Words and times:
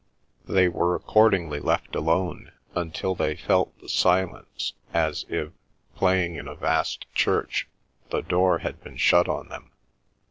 They 0.47 0.67
were 0.67 0.95
accordingly 0.95 1.59
left 1.59 1.95
alone 1.95 2.53
until 2.73 3.13
they 3.13 3.35
felt 3.35 3.77
the 3.79 3.87
silence 3.87 4.73
as 4.95 5.25
if, 5.29 5.51
playing 5.95 6.37
in 6.37 6.47
a 6.47 6.55
vast 6.55 7.05
church, 7.13 7.67
the 8.09 8.21
door 8.23 8.57
had 8.57 8.83
been 8.83 8.97
shut 8.97 9.29
on 9.29 9.49
them. 9.49 9.69